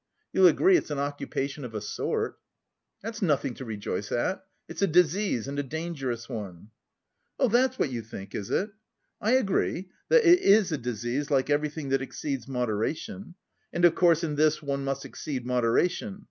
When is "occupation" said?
0.97-1.63